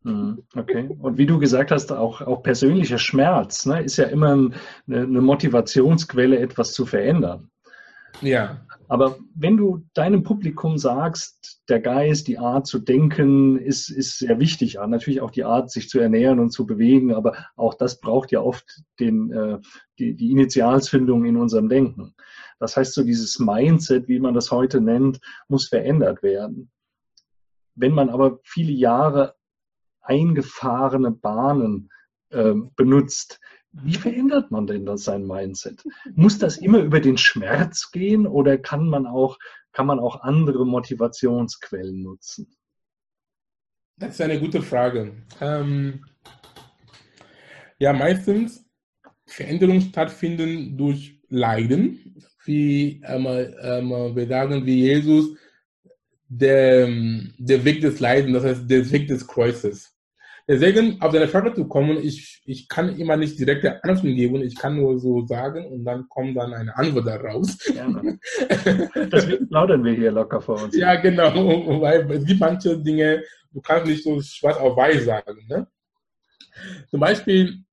[0.03, 0.87] Mhm, okay.
[0.99, 4.51] Und wie du gesagt hast, auch, auch persönlicher Schmerz ne, ist ja immer eine,
[4.87, 7.49] eine Motivationsquelle, etwas zu verändern.
[8.21, 8.65] Ja.
[8.87, 14.39] Aber wenn du deinem Publikum sagst, der Geist, die Art zu denken ist, ist sehr
[14.39, 14.75] wichtig.
[14.75, 18.41] Natürlich auch die Art, sich zu ernähren und zu bewegen, aber auch das braucht ja
[18.41, 19.59] oft den, äh,
[19.97, 22.13] die, die Initialzündung in unserem Denken.
[22.59, 26.71] Das heißt, so dieses Mindset, wie man das heute nennt, muss verändert werden.
[27.73, 29.35] Wenn man aber viele Jahre
[30.01, 31.89] eingefahrene Bahnen
[32.29, 33.39] äh, benutzt.
[33.83, 35.83] Wie verändert man denn das sein Mindset?
[36.13, 39.37] Muss das immer über den Schmerz gehen oder kann man auch,
[39.73, 42.55] kann man auch andere Motivationsquellen nutzen?
[43.97, 45.13] Das ist eine gute Frage.
[45.41, 46.05] Ähm,
[47.77, 48.65] ja, meistens
[49.25, 55.35] Veränderungen stattfinden durch Leiden, wie ähm, ähm, wir sagen, wie Jesus,
[56.27, 56.87] der,
[57.37, 59.94] der Weg des Leidens, das heißt der Weg des Kreuzes.
[60.47, 64.43] Deswegen, auf deine Frage zu kommen, ich, ich kann immer nicht direkt eine Antwort geben,
[64.43, 67.57] ich kann nur so sagen und dann kommt dann eine Antwort daraus.
[67.57, 68.19] Gerne.
[69.11, 70.75] Deswegen plaudern wir hier locker vor uns.
[70.75, 75.47] Ja, genau, weil es gibt manche Dinge, du kannst nicht so schwarz auf weiß sagen.
[75.47, 75.67] Ne?
[76.91, 77.63] Zum Beispiel,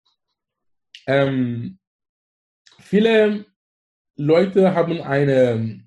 [1.06, 1.78] ähm,
[2.80, 3.44] viele
[4.16, 5.84] Leute haben eine,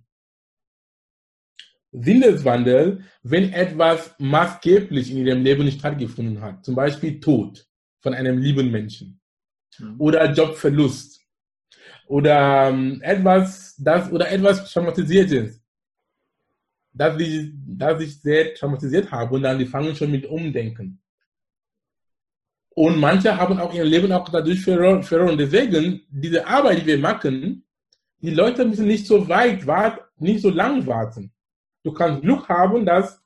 [2.02, 6.66] Sinneswandel, wenn etwas maßgeblich in ihrem Leben nicht stattgefunden hat.
[6.66, 7.66] Zum Beispiel Tod
[8.00, 9.20] von einem lieben Menschen
[9.80, 9.96] mhm.
[10.00, 11.22] oder Jobverlust
[12.08, 15.62] oder ähm, etwas, das oder etwas traumatisiertes,
[16.94, 21.02] dass ich, dass ich sehr traumatisiert habe und dann die fangen schon mit Umdenken.
[22.70, 25.38] Und manche haben auch ihr Leben auch dadurch verloren.
[25.38, 27.66] Deswegen, diese Arbeit, die wir machen,
[28.20, 31.32] die Leute müssen nicht so weit warten, nicht so lang warten.
[31.86, 33.24] Du kannst Glück haben, dass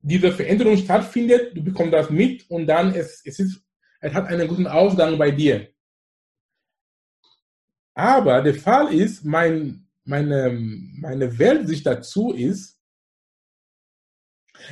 [0.00, 3.64] diese Veränderung stattfindet, du bekommst das mit und dann es, es, ist,
[4.00, 5.72] es hat einen guten Ausgang bei dir.
[7.94, 12.80] Aber der Fall ist, mein, meine, meine Weltsicht dazu ist,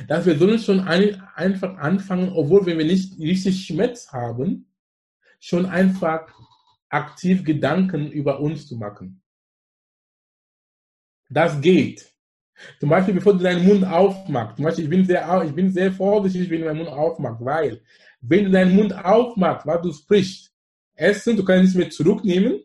[0.09, 4.69] dass wir sollen schon ein, einfach anfangen, obwohl wir nicht richtig Schmerz haben,
[5.39, 6.27] schon einfach
[6.89, 9.23] aktiv Gedanken über uns zu machen.
[11.29, 12.10] Das geht.
[12.79, 14.57] Zum Beispiel, bevor du deinen Mund aufmachst.
[14.57, 17.81] Zum Beispiel, ich bin sehr, ich bin sehr vorsichtig, wenn du deinen Mund aufmachst, weil,
[18.21, 20.51] wenn du deinen Mund aufmachst, was du sprichst,
[20.95, 22.63] erstens, du kannst nicht mehr zurücknehmen.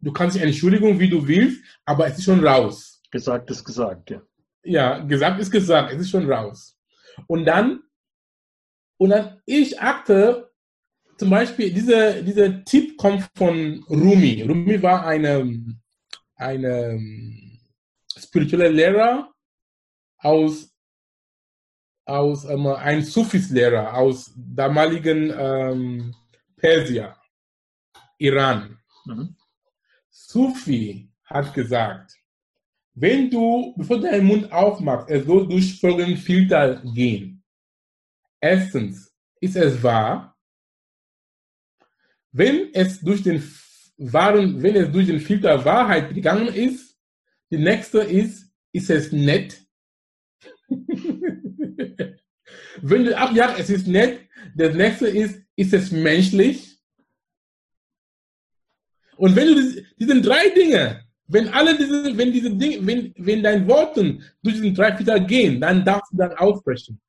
[0.00, 3.02] Du kannst dich Entschuldigung, wie du willst, aber es ist schon raus.
[3.10, 4.22] Gesagt ist gesagt, ja.
[4.62, 6.78] Ja, gesagt ist gesagt, es ist schon raus.
[7.26, 7.82] Und dann,
[8.96, 10.50] und dann, ich achte,
[11.16, 14.42] zum Beispiel, dieser, dieser Tipp kommt von Rumi.
[14.42, 15.76] Rumi war eine,
[16.36, 17.00] eine
[18.18, 19.32] spirituelle Lehrer
[20.18, 20.74] aus,
[22.04, 26.14] aus ähm, ein Sufis-Lehrer aus damaligen ähm,
[26.56, 27.16] Persia,
[28.18, 28.78] Iran.
[29.04, 29.36] Mhm.
[30.10, 32.14] Sufi hat gesagt,
[32.94, 37.42] wenn du, bevor du deinen Mund aufmachst, es soll durch folgenden Filter gehen.
[38.40, 40.36] Erstens, ist es wahr?
[42.32, 43.42] Wenn es durch den
[43.98, 46.87] wahren, wenn es durch den Filter Wahrheit gegangen ist,
[47.50, 49.62] die nächste ist, ist es nett?
[52.82, 54.20] wenn du, ach ja, es ist nett,
[54.54, 56.78] das nächste ist, ist es menschlich?
[59.16, 63.68] Und wenn du diese drei Dinge wenn alle diese, wenn diese Dinge, wenn, wenn dein
[63.68, 67.00] Worten durch diesen drei Filter gehen, dann darfst du dann aussprechen.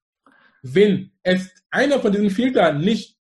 [0.62, 3.18] Wenn es einer von diesen Filtern nicht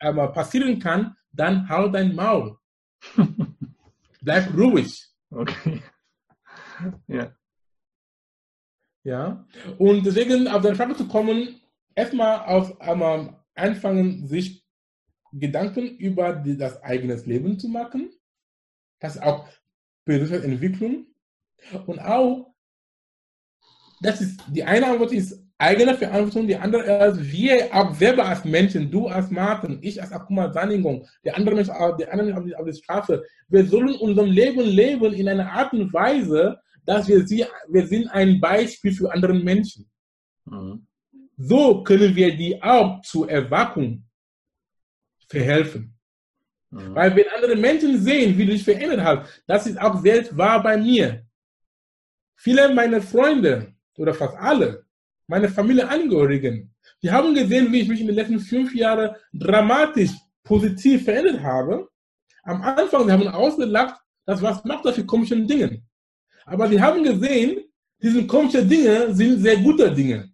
[0.00, 2.56] äh, passieren kann, dann hau dein Maul.
[4.22, 5.06] Bleib ruhig.
[5.30, 5.82] Okay.
[7.06, 7.34] Ja.
[9.04, 9.46] Ja.
[9.78, 11.60] Und deswegen auf deine Frage zu kommen,
[11.94, 14.64] erstmal auf einmal anfangen, sich
[15.32, 18.10] Gedanken über die, das eigene Leben zu machen.
[19.00, 19.48] Das ist auch
[20.04, 21.06] Persönlichkeitsentwicklung
[21.86, 22.54] und auch,
[24.00, 28.44] das ist, die eine Antwort ist eigene Verantwortung, die andere ist, wir auch selber als
[28.44, 32.64] Menschen, du als Martin, ich als Akuma Sanningung, der andere Mensch, der andere Mensch auf,
[32.64, 37.44] der Straße, wir sollen unser Leben leben in einer Art und Weise, dass wir sie,
[37.68, 39.86] wir sind ein Beispiel für andere Menschen.
[40.46, 40.86] Mhm.
[41.36, 44.04] So können wir die auch zur Erwachung
[45.28, 45.94] verhelfen.
[46.70, 46.94] Mhm.
[46.94, 50.62] Weil wenn andere Menschen sehen, wie du dich verändert hast, das ist auch selbst wahr
[50.62, 51.26] bei mir.
[52.36, 54.86] Viele meiner Freunde oder fast alle,
[55.26, 61.04] meine Familienangehörigen, die haben gesehen, wie ich mich in den letzten fünf Jahren dramatisch positiv
[61.04, 61.86] verändert habe.
[62.44, 65.82] Am Anfang, sie haben ausgelacht, das was macht das für komische Dinge.
[66.48, 67.64] Aber sie haben gesehen,
[68.02, 70.32] diese komischen Dinge sind sehr gute Dinge.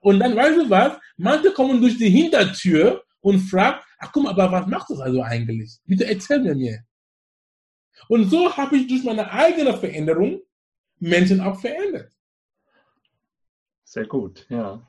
[0.00, 0.98] Und dann weißt du was?
[1.16, 5.78] Manche kommen durch die Hintertür und fragen, ach komm, aber was macht das also eigentlich?
[5.86, 6.84] Bitte erzähl mir mir.
[8.08, 10.40] Und so habe ich durch meine eigene Veränderung
[10.98, 12.12] Menschen auch verändert.
[13.84, 14.86] Sehr gut, ja.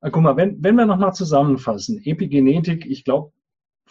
[0.00, 3.32] Guck mal, wenn, wenn wir nochmal zusammenfassen, Epigenetik, ich glaube,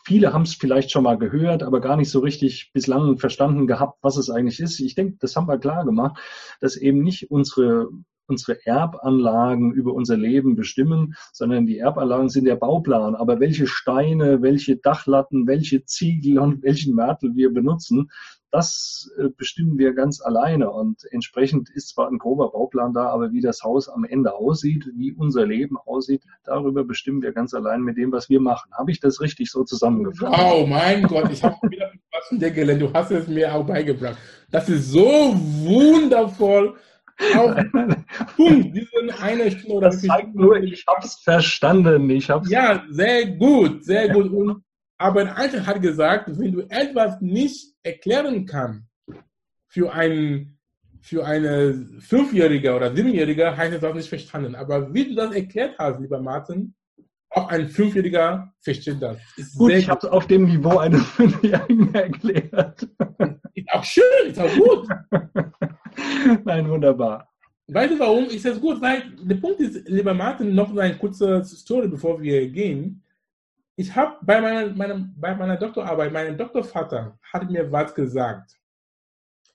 [0.07, 3.99] viele haben es vielleicht schon mal gehört, aber gar nicht so richtig bislang verstanden gehabt,
[4.01, 4.79] was es eigentlich ist.
[4.79, 6.17] Ich denke, das haben wir klar gemacht,
[6.61, 7.89] dass eben nicht unsere
[8.27, 13.15] unsere Erbanlagen über unser Leben bestimmen, sondern die Erbanlagen sind der Bauplan.
[13.15, 18.09] Aber welche Steine, welche Dachlatten, welche Ziegel und welchen Mörtel wir benutzen,
[18.51, 20.71] das äh, bestimmen wir ganz alleine.
[20.71, 24.89] Und entsprechend ist zwar ein grober Bauplan da, aber wie das Haus am Ende aussieht,
[24.95, 28.71] wie unser Leben aussieht, darüber bestimmen wir ganz allein mit dem, was wir machen.
[28.73, 30.37] Habe ich das richtig so zusammengefasst?
[30.37, 32.81] Wow, mein Gott, ich habe wieder was gelernt.
[32.81, 34.17] Du hast es mir auch beigebracht.
[34.49, 36.75] Das ist so wundervoll
[37.35, 37.55] auf
[38.35, 42.09] Punkt, diesen eine Stunde oder Das zeigt nur, ich habe es verstanden.
[42.09, 44.31] Ich hab's ja, sehr gut, sehr gut.
[44.31, 44.63] Und,
[44.97, 48.83] aber Einstein hat gesagt, wenn du etwas nicht erklären kannst
[49.67, 50.57] für einen
[51.01, 54.55] für eine Fünfjährige oder Siebenjährige, heißt es das nicht verstanden.
[54.55, 56.73] Aber wie du das erklärt hast, lieber Martin,
[57.29, 59.17] auch ein Fünfjähriger versteht das.
[59.37, 62.87] Ist gut, ich habe es auf dem Niveau eines Fünfjährigen erklärt.
[63.57, 64.87] Ist auch schön, ist auch gut.
[66.45, 67.27] Nein, wunderbar.
[67.65, 68.25] Weißt du warum?
[68.25, 68.79] Ist das gut?
[68.79, 73.03] Weil der Punkt ist, lieber Martin, noch eine kurze Story, bevor wir gehen.
[73.75, 78.59] Ich habe bei meiner, meiner, bei meiner Doktorarbeit, mein Doktorvater hat mir was gesagt.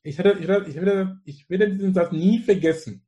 [0.03, 3.07] Ich, hatte, ich, werde, ich, werde, ich werde diesen Satz nie vergessen.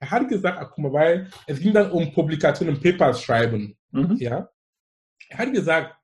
[0.00, 3.76] Er hat gesagt, ach, guck mal, weil es ging dann um Publikationen, Papers schreiben.
[3.92, 4.16] Mhm.
[4.16, 4.50] Ja?
[5.28, 5.94] Er hat gesagt,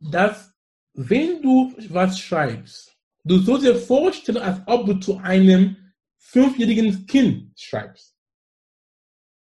[0.00, 0.57] dass
[1.00, 5.76] wenn du was schreibst, du sollst dir vorstellen, als ob du zu einem
[6.18, 8.16] fünfjährigen Kind schreibst.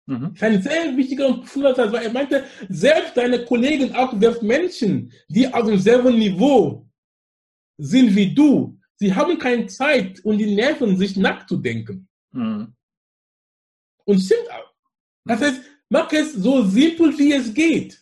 [0.07, 0.35] Mhm.
[0.35, 5.13] Das ist ein sehr wichtiger Zusatz, weil er meinte, selbst deine Kollegen, auch selbst Menschen,
[5.29, 6.89] die auf demselben Niveau
[7.77, 12.09] sind wie du, sie haben keine Zeit und die Nerven, sich nachzudenken.
[12.31, 12.73] Mhm.
[14.05, 14.73] Und stimmt auch.
[15.25, 18.01] Das heißt, mach es so simpel, wie es geht.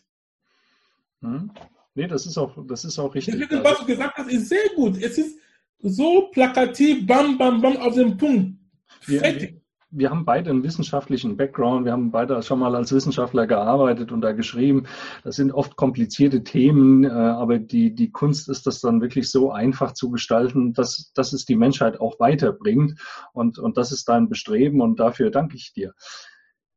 [1.21, 1.51] Mhm.
[1.95, 3.39] Nee, das ist auch, das ist auch richtig.
[3.39, 4.97] Deswegen, was du gesagt hast, ist sehr gut.
[5.03, 5.39] Es ist
[5.83, 8.59] so plakativ, bam, bam, bam, auf den Punkt.
[9.01, 9.53] Fertig.
[9.53, 9.61] Wir,
[9.93, 14.21] wir haben beide einen wissenschaftlichen Background, wir haben beide schon mal als Wissenschaftler gearbeitet und
[14.21, 14.85] da geschrieben.
[15.25, 19.51] Das sind oft komplizierte Themen, äh, aber die, die Kunst ist das dann wirklich so
[19.51, 23.01] einfach zu gestalten, dass, dass es die Menschheit auch weiterbringt.
[23.33, 25.93] Und, und das ist dein Bestreben und dafür danke ich dir.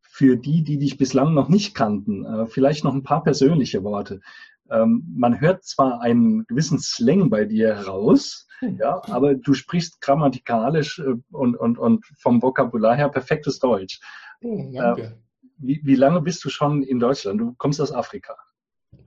[0.02, 4.22] Für die, die dich bislang noch nicht kannten, äh, vielleicht noch ein paar persönliche Worte.
[4.70, 8.48] Ähm, man hört zwar einen gewissen Slang bei dir heraus,
[8.80, 14.00] ja, aber du sprichst grammatikalisch äh, und, und, und vom Vokabular her perfektes Deutsch.
[14.42, 15.02] Oh, danke.
[15.02, 15.12] Äh,
[15.58, 17.40] wie, wie lange bist du schon in Deutschland?
[17.40, 18.36] Du kommst aus Afrika.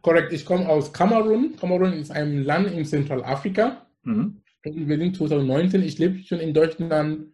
[0.03, 1.57] Korrekt, ich komme aus Kamerun.
[1.57, 3.87] Kamerun ist ein Land in Zentralafrika.
[4.03, 4.43] Mhm.
[4.63, 5.83] Wir sind 2019.
[5.83, 7.33] Ich lebe schon in Deutschland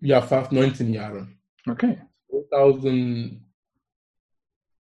[0.00, 1.28] ja fast 19 Jahre.
[1.66, 1.98] Okay.
[2.28, 3.44] 2000,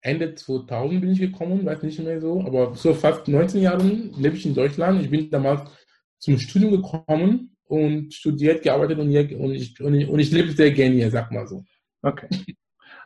[0.03, 4.37] Ende 2000 bin ich gekommen, weiß nicht mehr so, aber so fast 19 Jahre lebe
[4.37, 5.01] ich in Deutschland.
[5.01, 5.71] Ich bin damals
[6.19, 10.51] zum Studium gekommen und studiert, gearbeitet und, hier, und, ich, und, ich, und ich lebe
[10.53, 11.65] sehr gerne hier, sag mal so.
[12.03, 12.29] Okay.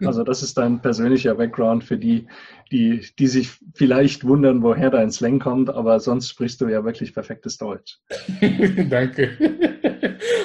[0.04, 2.26] Also das ist dein persönlicher Background für die,
[2.70, 7.14] die, die sich vielleicht wundern, woher dein Slang kommt, aber sonst sprichst du ja wirklich
[7.14, 7.98] perfektes Deutsch.
[8.90, 9.30] Danke.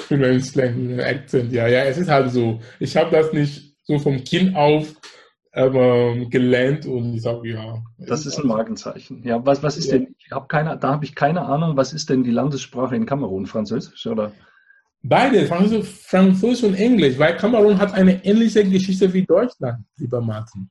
[0.08, 1.52] Für meinen Slang, Akzent.
[1.52, 2.60] Ja, ja, es ist halt so.
[2.78, 4.94] Ich habe das nicht so vom Kind auf
[5.54, 7.82] ähm, gelernt und ich sage ja.
[7.98, 9.22] Das ist ein Markenzeichen.
[9.24, 9.98] Ja, was, was ist ja.
[9.98, 13.06] denn, ich habe keine, da habe ich keine Ahnung, was ist denn die Landessprache in
[13.06, 13.46] Kamerun?
[13.46, 14.32] Französisch oder?
[15.02, 20.70] Beide, Französisch, Französisch und Englisch, weil Kamerun hat eine ähnliche Geschichte wie Deutschland, lieber Martin.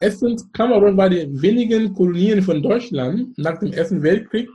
[0.00, 4.48] Erstens, Kamerun war die wenigen Kolonien von Deutschland nach dem Ersten Weltkrieg.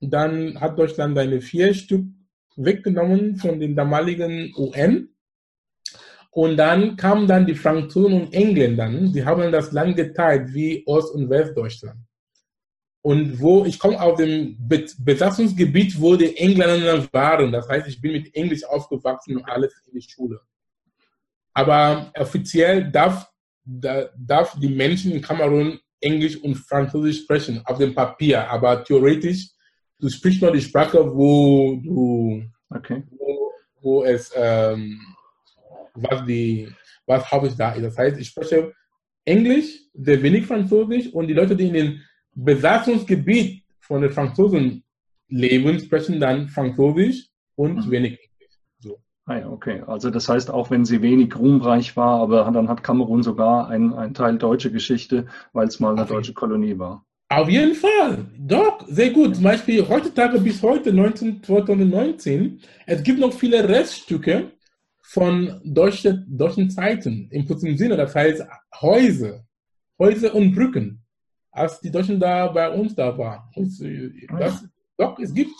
[0.00, 2.04] Dann hat Deutschland seine vier Stück
[2.56, 5.08] weggenommen von den damaligen UN
[6.36, 11.14] und dann kamen dann die Franzosen und Engländer, die haben das Land geteilt wie Ost-
[11.14, 11.98] und Westdeutschland.
[13.00, 14.54] Und wo ich komme aus dem
[14.98, 17.50] Besatzungsgebiet, wo die Engländer waren.
[17.50, 20.38] Das heißt, ich bin mit Englisch aufgewachsen und alles in die Schule.
[21.54, 23.32] Aber offiziell darf,
[23.64, 28.46] darf die Menschen in Kamerun Englisch und Französisch sprechen, auf dem Papier.
[28.50, 29.48] Aber theoretisch,
[29.98, 33.04] du sprichst nur die Sprache, wo du, okay.
[33.16, 35.00] wo, wo es ähm,
[35.96, 36.68] was die,
[37.06, 37.82] was Hauptsächlich da ist.
[37.82, 38.72] Das heißt, ich spreche
[39.24, 42.00] Englisch, sehr wenig Französisch und die Leute, die in dem
[42.34, 44.84] Besatzungsgebiet von den Franzosen
[45.28, 47.90] leben, sprechen dann Französisch und mhm.
[47.90, 48.58] wenig Englisch.
[48.78, 48.98] So.
[49.24, 49.82] Ah ja, okay.
[49.86, 54.14] Also das heißt, auch wenn sie wenig ruhmreich war, aber dann hat Kamerun sogar einen
[54.14, 56.14] Teil deutsche Geschichte, weil es mal eine okay.
[56.14, 57.04] deutsche Kolonie war.
[57.28, 59.34] Auf jeden Fall, doch, sehr gut.
[59.34, 64.52] Zum Beispiel heutzutage bis heute, 19, 2019, es gibt noch viele Reststücke
[65.08, 68.44] von deutschen, deutschen Zeiten im kurzen Sinne, das heißt
[68.80, 69.44] Häuser,
[69.98, 71.00] Häuser und Brücken,
[71.52, 73.42] als die Deutschen da bei uns da waren.
[74.38, 74.64] Das,
[74.96, 75.54] doch, es gibt.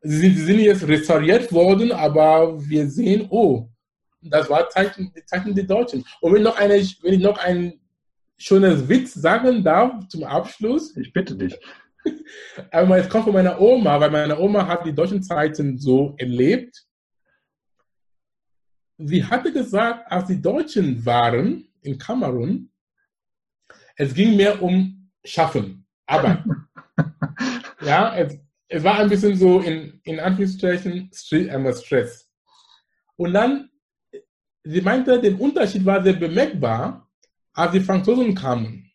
[0.00, 3.68] Sie, sie sind jetzt restauriert worden, aber wir sehen, oh,
[4.20, 6.04] das war Zeichen, die Zeichen der Deutschen.
[6.20, 7.80] Und wenn, noch eine, wenn ich noch ein
[8.36, 10.96] schönes Witz sagen darf zum Abschluss.
[10.96, 11.58] Ich bitte dich.
[12.70, 16.84] Aber es kommt von meiner Oma, weil meine Oma hat die deutschen Zeiten so erlebt
[18.98, 22.70] sie hatte gesagt, als die Deutschen waren in Kamerun,
[23.96, 26.44] es ging mehr um Schaffen, Arbeit.
[27.80, 28.38] ja, es,
[28.68, 32.30] es war ein bisschen so in, in Anführungszeichen äh, Stress.
[33.16, 33.70] Und dann,
[34.64, 37.08] sie meinte, der Unterschied war sehr bemerkbar,
[37.52, 38.90] als die Franzosen kamen.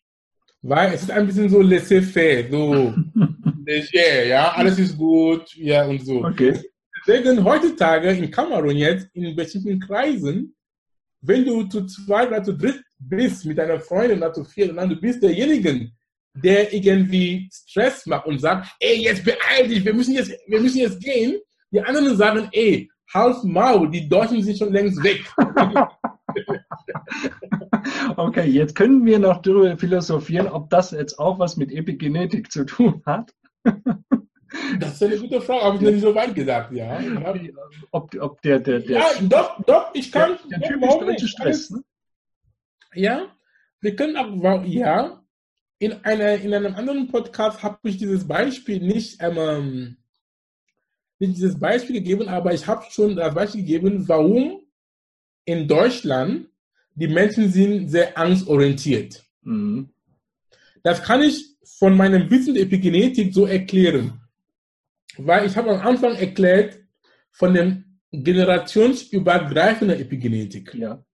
[0.62, 2.94] Weil es ist ein bisschen so laissez-faire, so
[3.64, 6.22] leger, ja, alles ist gut, ja, und so.
[6.24, 6.69] Okay.
[7.06, 10.54] Deswegen heutzutage in Kamerun jetzt, in bestimmten Kreisen,
[11.22, 14.88] wenn du zu zweit oder zu dritt bist mit deiner Freundin oder zu viert, dann
[14.88, 15.90] du bist derjenige,
[16.34, 20.78] der irgendwie Stress macht und sagt, ey, jetzt beeil dich, wir müssen jetzt, wir müssen
[20.78, 21.38] jetzt gehen.
[21.72, 25.24] Die anderen sagen, ey, Hals Maul, die Deutschen sind schon längst weg.
[28.16, 32.64] okay, jetzt können wir noch darüber philosophieren, ob das jetzt auch was mit Epigenetik zu
[32.64, 33.32] tun hat.
[34.78, 37.00] Das ist eine gute Frage, habe ich noch nicht so weit gesagt, ja.
[37.90, 38.98] Ob, ob der, der, der.
[38.98, 40.38] Ja, doch, doch, ich kann.
[40.50, 41.82] Der, der typisch deutsche Stress, ne?
[42.94, 43.28] Ja,
[43.80, 45.22] wir können auch, ja,
[45.78, 49.96] in, einer, in einem anderen Podcast habe ich dieses Beispiel nicht, ähm,
[51.18, 54.60] nicht dieses Beispiel gegeben, aber ich habe schon das Beispiel gegeben, warum
[55.44, 56.48] in Deutschland
[56.94, 59.24] die Menschen sind sehr angstorientiert.
[59.42, 59.90] Mhm.
[60.82, 64.19] Das kann ich von meinem Wissen der Epigenetik so erklären.
[65.18, 66.78] Weil ich habe am Anfang erklärt
[67.30, 67.82] von der
[68.12, 70.74] generationsübergreifenden Epigenetik.
[70.74, 71.04] Ja.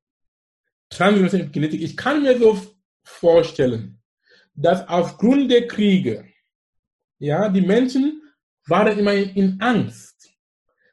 [0.91, 1.83] Transgenerationelle Epigenetik.
[1.83, 2.59] Ich kann mir so
[3.05, 4.01] vorstellen,
[4.55, 6.25] dass aufgrund der Kriege,
[7.19, 8.23] ja, die Menschen
[8.67, 10.31] waren immer in Angst.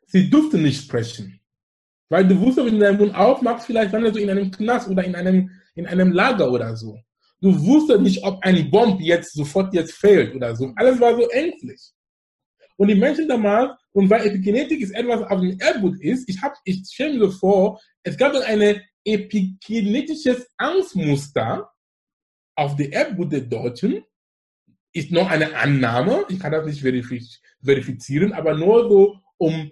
[0.06, 1.40] Sie durften nicht sprechen.
[2.10, 5.04] Weil du wusstest, wenn du deinen Mund aufmachst, vielleicht landest du in einem Knast oder
[5.04, 7.00] in einem, in einem Lager oder so.
[7.42, 10.72] Du wusstest nicht, ob ein Bomb jetzt sofort jetzt fällt oder so.
[10.76, 11.93] Alles war so ängstlich.
[12.78, 16.56] Und die Menschen damals, und weil Epigenetik ist etwas auf dem Erbgut ist, ich, hab,
[16.64, 21.70] ich stelle mir so vor, es gab ein epigenetisches Angstmuster
[22.56, 24.04] auf der Erbgut der Deutschen,
[24.94, 26.82] ist noch eine Annahme, ich kann das nicht
[27.64, 29.72] verifizieren, aber nur so, um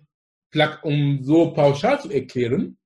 [0.84, 2.78] um so pauschal zu erklären,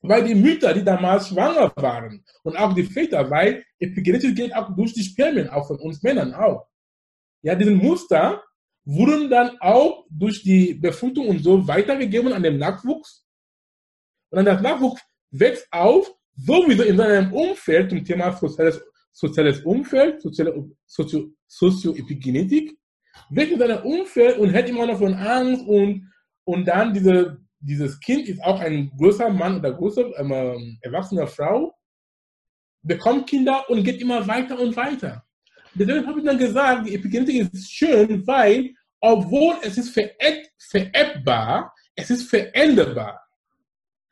[0.00, 4.74] weil die Mütter, die damals schwanger waren und auch die Väter, weil Epigenetik geht auch
[4.74, 6.66] durch die Spermien, auch von uns Männern auch.
[7.42, 8.42] Ja, diese Muster
[8.88, 13.26] wurden dann auch durch die Befruchtung und so weitergegeben an den Nachwuchs.
[14.30, 18.80] Und dann das Nachwuchs wächst auf, sowieso in seinem Umfeld zum Thema soziales,
[19.12, 22.78] soziales Umfeld, soziale, Sozio, Sozioepigenetik,
[23.28, 26.10] wächst in seinem Umfeld und hat immer noch von Angst und
[26.44, 31.76] und dann diese, dieses Kind ist auch ein großer Mann oder große ähm, erwachsene Frau,
[32.82, 35.26] bekommt Kinder und geht immer weiter und weiter.
[35.74, 39.98] Deswegen habe ich dann gesagt, die Epigenetik ist schön, weil obwohl es ist
[40.58, 43.20] vererbbar, es ist veränderbar.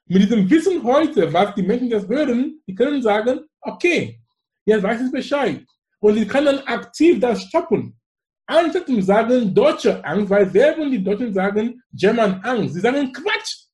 [0.08, 4.20] Mit diesem Wissen heute, was die Menschen das hören, die können sagen, okay,
[4.64, 5.64] jetzt weiß ich Bescheid.
[6.00, 7.98] Und sie können aktiv das stoppen.
[8.46, 12.74] Anstatt zu sagen deutsche Angst, weil selber die Deutschen sagen German Angst.
[12.74, 13.66] Sie sagen Quatsch.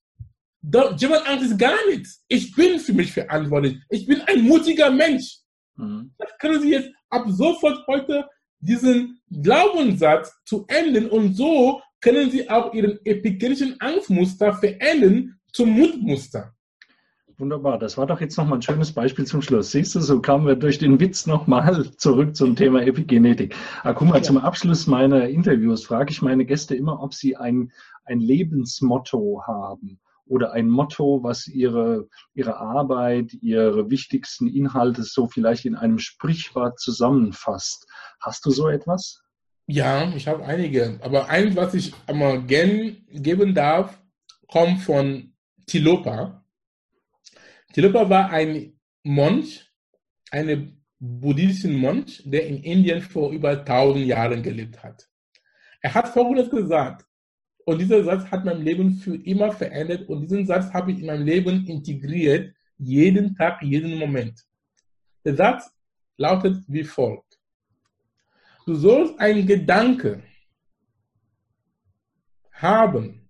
[0.97, 2.23] German Angst ist gar nichts.
[2.27, 3.77] Ich bin für mich verantwortlich.
[3.89, 5.37] Ich bin ein mutiger Mensch.
[5.75, 6.13] Mhm.
[6.17, 8.27] Das können Sie jetzt ab sofort heute
[8.63, 16.53] diesen Glaubenssatz zu enden und so können Sie auch Ihren epigenetischen Angstmuster verändern zum Mutmuster.
[17.37, 19.71] Wunderbar, das war doch jetzt nochmal ein schönes Beispiel zum Schluss.
[19.71, 23.55] Siehst du, so kamen wir durch den Witz nochmal zurück zum Thema Epigenetik.
[23.83, 24.23] Ah, guck mal, ja.
[24.23, 27.71] zum Abschluss meiner Interviews frage ich meine Gäste immer, ob sie ein,
[28.05, 35.65] ein Lebensmotto haben oder ein Motto, was ihre, ihre Arbeit, ihre wichtigsten Inhalte so vielleicht
[35.65, 37.87] in einem Sprichwort zusammenfasst.
[38.21, 39.21] Hast du so etwas?
[39.67, 40.99] Ja, ich habe einige.
[41.01, 44.01] Aber eins, was ich einmal gern geben darf,
[44.47, 45.33] kommt von
[45.67, 46.43] Tilopa.
[47.73, 49.71] Tilopa war ein Mönch,
[50.31, 55.07] ein buddhistischer Mönch, der in Indien vor über 1000 Jahren gelebt hat.
[55.81, 57.05] Er hat Folgendes gesagt,
[57.65, 61.05] und dieser Satz hat mein Leben für immer verändert und diesen Satz habe ich in
[61.05, 64.45] mein Leben integriert, jeden Tag, jeden Moment.
[65.23, 65.71] Der Satz
[66.17, 67.39] lautet wie folgt.
[68.65, 70.23] Du sollst einen Gedanke
[72.51, 73.29] haben,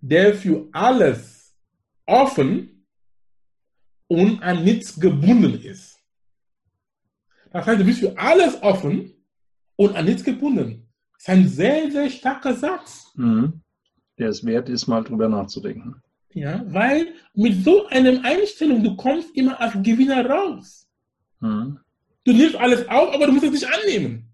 [0.00, 1.54] der für alles
[2.06, 2.86] offen
[4.08, 5.98] und an nichts gebunden ist.
[7.50, 9.14] Das heißt, du bist für alles offen
[9.76, 10.83] und an nichts gebunden.
[11.24, 13.10] Das ist ein sehr, sehr starker Satz.
[13.14, 13.62] Mhm.
[14.18, 16.02] Der es wert ist, mal drüber nachzudenken.
[16.34, 20.86] Ja, weil mit so einer Einstellung, du kommst immer als Gewinner raus.
[21.40, 21.78] Mhm.
[22.24, 24.30] Du nimmst alles auf, aber du musst es nicht annehmen.